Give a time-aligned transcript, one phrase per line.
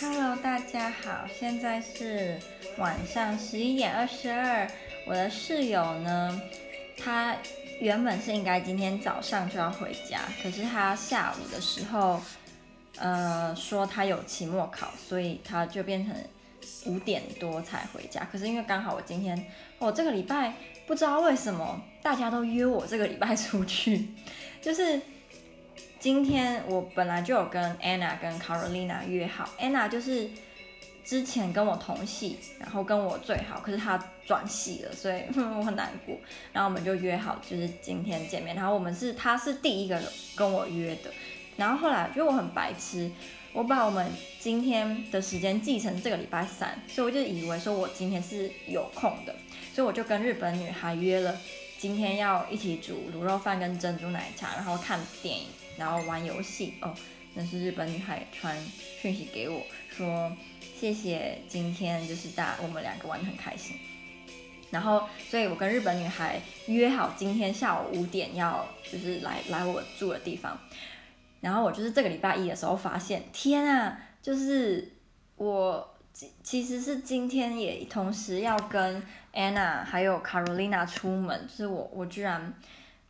[0.00, 2.38] Hello，大家好，现在是
[2.76, 4.64] 晚上十一点二十二。
[5.04, 6.40] 我的室友呢，
[6.96, 7.36] 他
[7.80, 12.20] 原本是应该今天早上就要回家，可是他下午的时候，
[12.96, 16.14] 呃，说他有期末考，所以他就变成
[16.86, 18.24] 五点多才回家。
[18.30, 19.46] 可是因为刚好我今天，
[19.80, 20.54] 我这个礼拜
[20.86, 24.06] 不知道为什么大家都约我这个礼拜出去，
[24.62, 25.00] 就是。
[26.00, 30.30] 今天我本来就有跟 Anna 跟 Carolina 约好，Anna 就是
[31.04, 36.16] 之前跟我同系，然后跟我最好，可是她转系了，所以我很难过。
[36.52, 38.54] 然后我们就约好，就是今天见面。
[38.54, 40.00] 然后我们是，她是第一个
[40.36, 41.10] 跟我约的。
[41.56, 43.10] 然后后来因为我很白痴，
[43.52, 49.34] 我把我们今天的时间记成这个礼拜三，所以我就以为说我今天是有空的，
[49.74, 51.36] 所以我就跟日本女孩约了，
[51.76, 55.48] 今天要一起煮卤肉饭跟珍珠奶茶，然后看电影。
[55.78, 56.92] 然后玩游戏哦，
[57.34, 58.58] 那是日本女孩传
[59.00, 60.30] 讯息给我说，
[60.76, 63.76] 谢谢今天就是大我们两个玩得很开心。
[64.72, 70.58] 然后，所以我跟日本女孩约好今天下午五点要就是来来我住的地方。
[71.40, 74.96] 然后我就是这个礼拜一的时候发现，天啊，就是
[75.36, 75.96] 我
[76.42, 79.00] 其实是今天也同时要跟
[79.32, 82.52] Anna 还有 Carolina 出门，就是我我居然。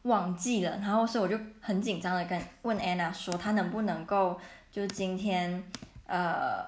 [0.08, 4.40] 忘记了，然后所以我就很紧张的跟问 Anna 说，她能不能够
[4.72, 5.62] 就今天
[6.06, 6.66] 呃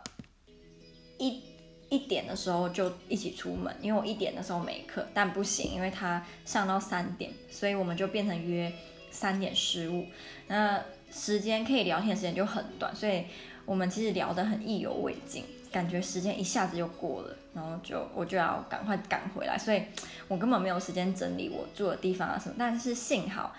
[1.18, 1.42] 一
[1.88, 8.72] 一点的时候就一起出门，因为我一点的时候没课，但不行，因为她上到三点，所以我们就变成约
[9.10, 10.06] 三点十五，
[10.46, 10.80] 那
[11.10, 13.24] 时间可以聊天时间就很短，所以
[13.64, 15.44] 我们其实聊得很意犹未尽。
[15.72, 19.82] 感觉时间一下子就过了，然后就我就要赶快赶回来，所以
[20.26, 22.56] 我根本没有时间整理我住的地方啊什么。
[22.58, 23.54] 但是幸好，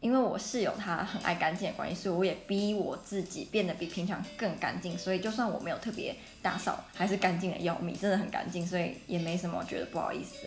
[0.00, 4.98] 因为我室友他很爱干净的关系，所以我也逼我自己变得比平常更干净。
[4.98, 10.46] 所以就算我没有特别打扫，还是干净的要命，真的很干净，所以也没什么觉得不好意思。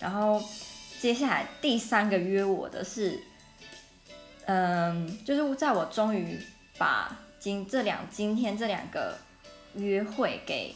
[0.00, 0.42] 然后
[0.98, 3.20] 接下来第三个约我的是，
[4.46, 6.40] 嗯，就是在我终于
[6.78, 9.18] 把今这两今天这两个。
[9.74, 10.74] 约会给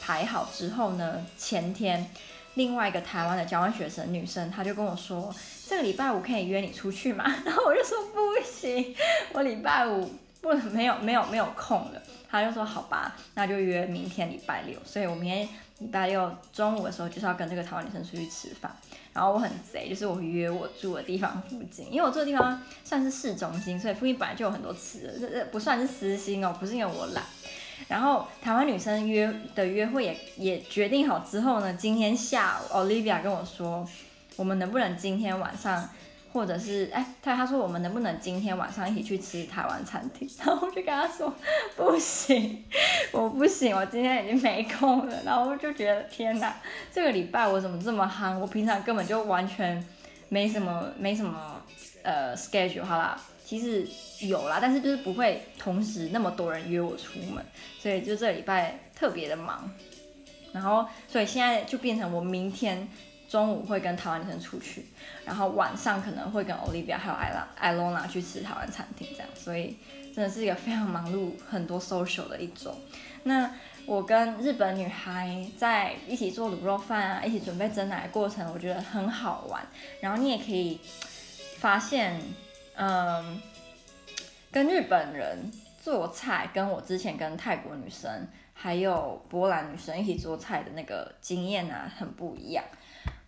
[0.00, 2.10] 排好之后呢，前天
[2.54, 5.34] 另外一个台湾的交换学生女生，她就跟我说，
[5.68, 7.24] 这个礼拜五可以约你出去吗？
[7.44, 8.94] 然后我就说不行，
[9.32, 10.10] 我礼拜五
[10.40, 12.02] 不没有没有没有空了。
[12.30, 14.76] 她就说好吧，那就约明天礼拜六。
[14.84, 18.74] 所以我明天礼拜六中午的时候就是要跟这个台湾女生出去吃饭。
[19.12, 27.22] 然后我很贼，就是我约我住的地方附近，因为我住的地方算是市中心，所以附近本来就有很多吃的，这这不算是私心哦，不是因为我懒。
[27.88, 33.86] 然后台湾女生约的约会也也决定好之后呢，今天下午 Olivia 跟我说，
[34.36, 35.88] 我们能不能今天晚上，
[36.32, 40.28] 或者是哎，他他说我们能不能今天晚上一起去吃台湾餐厅？
[40.38, 41.32] 然后我就跟他说
[41.76, 42.64] 不行，
[43.12, 45.22] 我不行，我今天已经没空了。
[45.24, 46.56] 然后我就觉得天哪，
[46.92, 48.40] 这个礼拜我怎么这么憨？
[48.40, 49.84] 我平常根本就完全
[50.28, 51.60] 没什么没什么
[52.02, 53.20] 呃 schedule 好啦。
[53.56, 57.44] 其实有啦，但是就是不会同时那么多人约我出门，
[57.78, 59.70] 所以就这礼拜特别的忙。
[60.52, 62.88] 然后，所以现在就变成我明天
[63.28, 64.86] 中午会跟台湾女生出去，
[65.24, 69.28] 然后晚上可能会跟 Olivia 还有艾拉艾罗娜去吃台湾餐厅这样。
[69.34, 69.76] 所以
[70.12, 72.74] 真的是一个非常忙碌、很多 social 的一周。
[73.22, 73.50] 那
[73.86, 79.64] 我跟日本女孩在一起做卤肉饭啊，一起准备蒸奶的过程，我觉得很好玩。
[80.00, 80.80] 然后你也可以
[81.58, 82.20] 发现。
[82.76, 83.40] 嗯，
[84.50, 85.50] 跟日本人
[85.82, 92.64] 做菜，跟我之前跟泰国女生还有波兰女生一起做菜的那个经验啊，很不一样。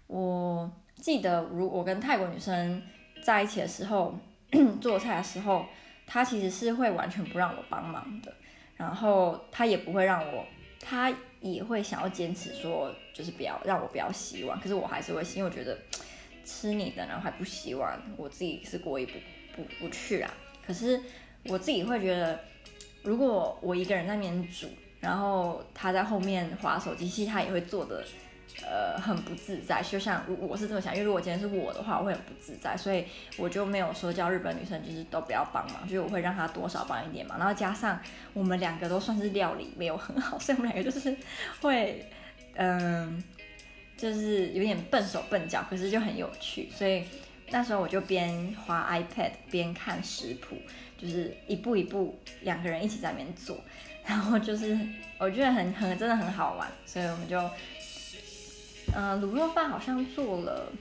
[0.07, 2.83] 我记得，如我跟泰国女生
[3.23, 4.19] 在一起的时候，
[4.81, 5.67] 做菜的时候，
[6.07, 8.33] 她其实是会完全不让我帮忙的，
[8.77, 10.45] 然后她也不会让我，
[10.81, 15.77] 她也会想要坚持说，就是不要让我不要洗碗，可是我还是会洗，因为我觉得
[16.47, 19.13] 吃你的，然后还不洗碗，我自己是过意不。
[19.57, 20.31] 不不去啊！
[20.67, 21.01] 可是
[21.45, 22.39] 我自己会觉得，
[23.03, 24.69] 如果我一个人在那边煮，
[25.01, 28.05] 然后他在后面划手机，其实他也会做的，
[28.63, 29.83] 呃，很不自在。
[29.83, 33.07] 就像我是这么想，因为如果今天是我的话，我会很不自在，所以
[33.39, 37.39] 我就没有说叫日本女生就是都不要帮忙，就是我会让她多少帮一点忙。
[37.39, 37.99] 然后加上
[38.35, 41.17] 我们两个都算是料理没有很好，所以我们两个就是
[41.63, 42.05] 会，
[42.57, 43.25] 嗯、
[43.97, 47.05] 就是有点笨手笨脚，可是就很有趣，所以。
[47.51, 50.57] 那时候我就边滑 iPad 边看食谱，
[50.99, 53.57] 就是一步一步两个人一起在那边做，
[54.05, 54.77] 然后就是
[55.17, 57.39] 我觉得很很真的很好玩，所以我们就，
[58.97, 60.73] 嗯、卤肉饭好像做了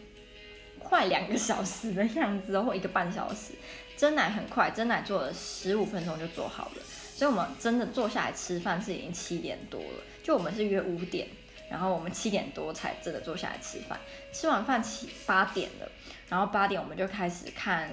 [0.80, 3.54] 快两个小时的样子，或一个半小时。
[3.96, 6.82] 蒸奶很快，蒸奶做了十五分钟就做好了。
[7.14, 10.04] 所以我们真的坐下来吃饭是已经七点多了。
[10.24, 11.28] 就我们是约五点，
[11.70, 14.00] 然后我们七点多才真的坐下来吃饭。
[14.32, 15.90] 吃完饭七八点了，
[16.30, 17.90] 然后八点我们就开始看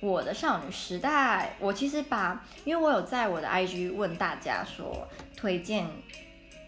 [0.00, 1.54] 我的少女时代。
[1.58, 5.06] 我其实把，因为我有在我的 IG 问大家说
[5.36, 5.86] 推荐，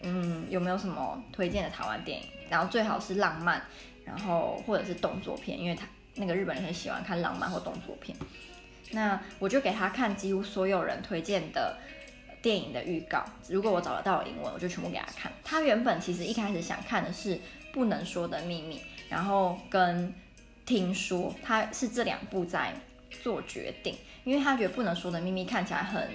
[0.02, 3.62] 嗯，有没有什么推荐的台湾电影，然后最好是浪漫，
[4.04, 8.16] 然后或者是动作片，因为他那个日本人很喜欢看浪漫或动作片。
[8.90, 11.78] 那我就给他看几乎所有人推荐的
[12.42, 15.32] 电影的预告，如果我找得到英文，我就全部给他看。
[15.44, 17.36] 他原本其实一开始想看的是
[17.72, 18.78] 《不能说的秘密》，
[19.08, 20.12] 然后跟
[20.66, 22.74] 听说他是这两部在
[23.22, 26.10] 做决定，因为他觉得《不能说的秘密》看起来很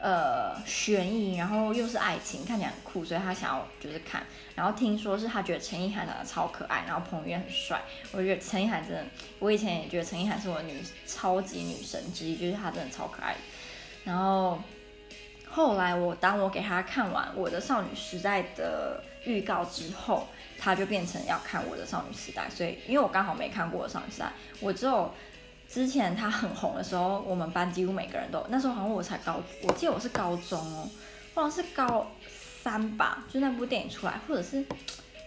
[0.00, 4.22] 呃悬疑，然后又是爱情，看起来很酷，所以他想要就是看。
[4.54, 7.82] 然后听说是他觉得陈意涵长得超可爱，然后彭于晏很帅。
[8.12, 9.04] 我觉得陈意涵真的，
[9.38, 13.34] 我以前也觉得陈意涵是我女超级女神之一，就是她真的超可爱。
[14.04, 14.58] 然后
[15.50, 22.48] 后来我当我给他看完我的少女时代的预告之后，他就变成要看我的少女时代。
[22.48, 25.12] 所以因为我刚好没看过我少女时代，我只有
[25.68, 30.88] 之前他很红的时候，我们班几乎每个人都那时候好像我才高，我记得我是高中哦，
[31.34, 32.06] 好像是高。
[32.62, 34.62] 三吧，就那部电影出来，或者是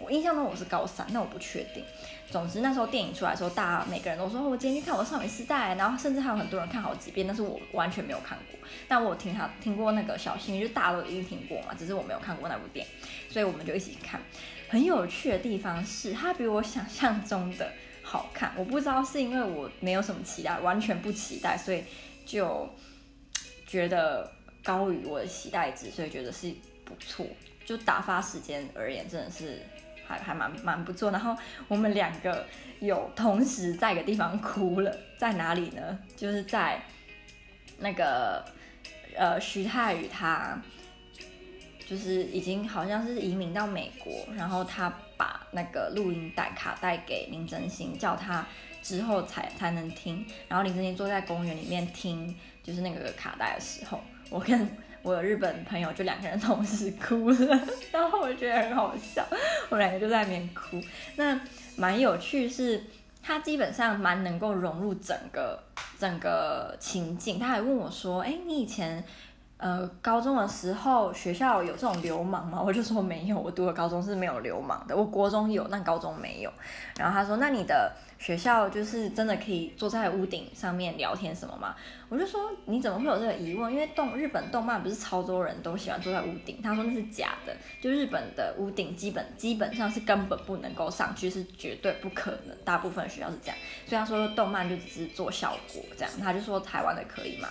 [0.03, 1.83] 我印象中我是高三，那我不确定。
[2.29, 8.59] 总之那时候电影出来的时候，大家每个人都说，我今天去看我的少女时代，然后甚至还有很多人看好几遍，但是我完全没有看过。
[8.87, 12.91] 但我听他听过那个小幸运，就大家都一定听过嘛，只是我没有看过那部电影，
[13.31, 14.19] 所以我们就一起看。
[14.67, 17.71] 很有趣的地方是，它比我想象中的
[18.01, 18.51] 好看。
[18.57, 21.83] 我不知道是因为我没有什么期待，完全不期待，所以
[22.25, 22.67] 就
[23.67, 24.31] 觉得
[24.63, 26.53] 高于我的期待值，所以觉得是。
[26.85, 27.25] 不错，
[27.65, 29.61] 就打发时间而言，真的是
[30.07, 31.11] 还还蛮蛮不错。
[31.11, 31.35] 然后
[31.67, 32.45] 我们两个
[32.79, 35.99] 有同时在一个地方哭了，在哪里呢？
[36.15, 36.81] 就是在
[37.79, 38.43] 那个
[39.15, 40.61] 呃徐太宇他
[41.87, 48.45] 就是已经好像是移民到美国，然后他把那个录音带卡带给林真心，叫他
[48.81, 50.25] 之后才才能听。
[50.47, 54.69] 然后林真心坐在公园里面听，就是那个卡带的时候，我跟。
[55.03, 57.59] 我有日本朋友，就两个人同时哭了，
[57.91, 59.23] 然后我觉得很好笑，
[59.69, 60.81] 我两个就在那边哭。
[61.17, 61.39] 那
[61.75, 62.83] 蛮有趣是，是
[63.21, 65.61] 他基本上蛮能够融入整个
[65.99, 67.37] 整个情境。
[67.37, 69.03] 他还问我说：“哎，你以前
[69.63, 74.95] 呃高中的时候学校有这种流氓吗？” 我就说没有，我读的高中是没有流氓的。
[74.95, 76.51] 我国中有，但高中没有。
[76.97, 81.75] 然后他说：“那你的？”学校就是真的可以坐在屋顶上面聊天什么吗？
[82.07, 83.69] 我就说，你怎么会有这个疑问？
[83.69, 86.61] 因为动日本动漫不是超多人都喜欢坐在屋顶。
[86.63, 92.55] 他说那是假的，就日本的屋顶基本基本上是根本不能够上去，是绝对不可能。
[92.63, 96.11] 大部分学校是这样，所以他说动漫就只是做效果这样。
[96.21, 97.49] 他就说台湾的可以吗？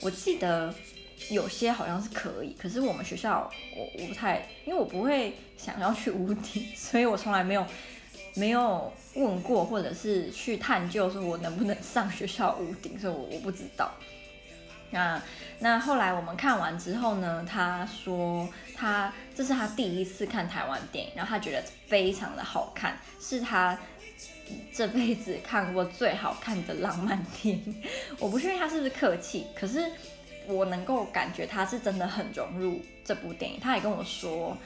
[0.00, 0.72] 我记得
[1.30, 7.66] 有些好像是可以，可是我们学校我我不太，因为我不会想要去屋顶， 所以我从来没有。
[8.38, 13.90] 没有问过，或者是去探究说我能不能上学校屋顶，所以我我不知道。
[14.90, 15.18] 那
[15.58, 23.78] 那后来我们看完之后呢，他说他这是他第一次看台湾电影，然后他觉得非常的好看，是他
[24.70, 27.82] 这辈子看过最好看的浪漫电影。
[28.20, 29.90] 我不确定他是不是客气，可是
[30.48, 33.60] 我能够感觉他是真的很融入这部电影。
[33.60, 34.56] 他也跟我说。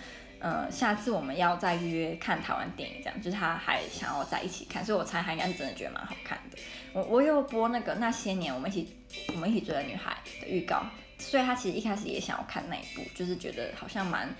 [0.42, 6.56] 呃，下次我们要再约看台湾电影，这样就是他还想要在一起看，所以我猜他应该是真的觉得蛮好看的。
[6.94, 8.88] 我我有播那个那些年我们一起
[9.34, 10.86] 我们一起追的女孩的预告，
[11.18, 14.34] 所以他其实一开始也想要看那一部，就是觉得好像蛮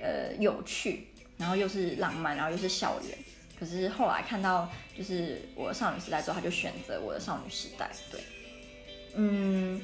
[0.00, 3.18] 呃有趣，然后又是浪漫，然后又是校园。
[3.58, 7.90] 可是后来看到就是我的少女时代之后，他就选择我的少女时代。
[8.12, 8.20] 对，
[9.16, 9.82] 嗯，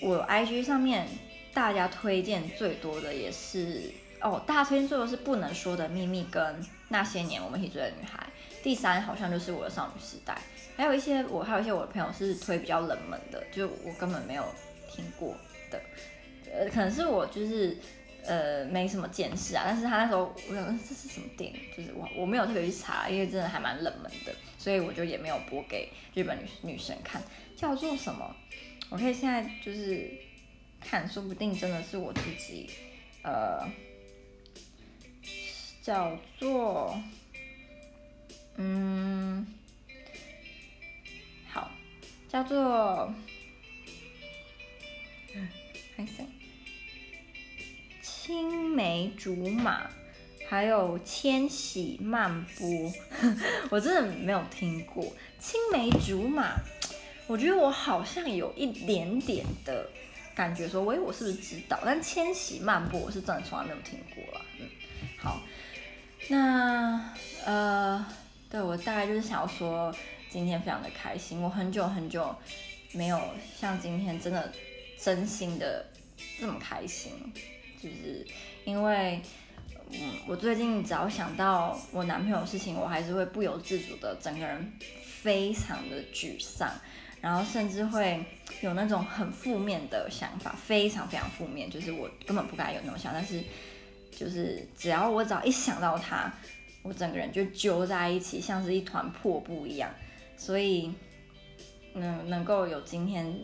[0.00, 1.06] 我 IG 上面
[1.52, 3.92] 大家推荐最多的也是。
[4.20, 6.58] 哦，大家推荐最多是不能说的秘密跟
[6.88, 8.26] 那些年我们一起追的女孩，
[8.62, 10.34] 第三好像就是我的少女时代，
[10.78, 14.42] 还有一些我还有一些我的朋友是推比较冷门的，就我根本没有
[14.90, 15.36] 听过
[15.70, 15.78] 的，
[16.50, 17.76] 呃，可能是我就是
[18.24, 27.22] 呃没什么见识啊，但是他那时候我想这是什么电影，就是我我没有特别去查，因为真的还蛮冷门的，所以我就也没有播给日本女女生看，
[27.54, 28.34] 叫做什么？
[28.90, 30.10] 我可以现在就是
[30.80, 32.70] 看，说不定真的是我自己
[33.22, 33.68] 呃。
[35.82, 36.98] 叫做，
[38.56, 39.46] 嗯，
[41.46, 41.70] 好，
[42.26, 43.14] 叫做，
[45.94, 46.26] 还行，
[48.00, 49.90] 青梅竹马，
[50.48, 52.90] 还有千禧漫步，
[53.68, 56.54] 我真的没有听过青梅竹马，
[57.26, 59.88] 我觉得我好像有一点点的
[60.34, 61.78] 感觉说，喂，我是不是知道？
[61.84, 64.44] 但千禧漫步我是真的从来没有听过了。
[64.60, 64.68] 嗯，
[65.18, 65.40] 好，
[66.28, 67.14] 那
[67.44, 68.06] 呃，
[68.50, 69.94] 对我大概就是想要说，
[70.30, 72.34] 今天非常的开心，我很久很久
[72.92, 73.20] 没有
[73.58, 74.52] 像今天真的
[75.00, 75.86] 真心的
[76.38, 77.12] 这么开心，
[77.82, 78.26] 就是
[78.64, 79.20] 因为。
[79.90, 84.72] 嗯，我最近只要想到我男朋友的事情，我还是会不由自主的整个人
[85.04, 86.68] 非常的沮丧，
[87.24, 88.22] 然后甚至会
[88.60, 93.42] 有那种很负面的想法，非常非常负面，就是我根本不该有那种想，但是
[94.10, 96.30] 就是只要我只要一想到他，
[96.82, 99.88] 我整个人就揪在一起，像是一团破布一样。
[100.36, 100.92] 所以，
[101.94, 103.34] 嗯，能够有今天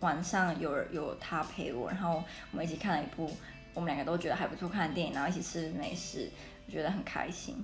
[0.00, 3.30] 晚上有有他陪我，然后我们一起看了一部。
[3.74, 6.30] 我们两个都觉得还不错看的电影，然后一起吃美食，
[6.66, 7.54] 我觉得很开心。